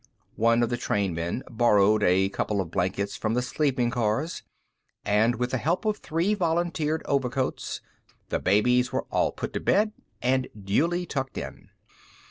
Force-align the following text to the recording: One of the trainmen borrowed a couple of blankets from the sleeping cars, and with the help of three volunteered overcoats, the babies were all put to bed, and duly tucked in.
One 0.37 0.63
of 0.63 0.69
the 0.71 0.77
trainmen 0.77 1.43
borrowed 1.47 2.01
a 2.01 2.27
couple 2.29 2.59
of 2.59 2.71
blankets 2.71 3.15
from 3.15 3.35
the 3.35 3.43
sleeping 3.43 3.91
cars, 3.91 4.41
and 5.05 5.35
with 5.35 5.51
the 5.51 5.59
help 5.59 5.85
of 5.85 5.97
three 5.97 6.33
volunteered 6.33 7.03
overcoats, 7.05 7.81
the 8.29 8.39
babies 8.39 8.91
were 8.91 9.05
all 9.11 9.31
put 9.31 9.53
to 9.53 9.59
bed, 9.59 9.91
and 10.19 10.47
duly 10.59 11.05
tucked 11.05 11.37
in. 11.37 11.69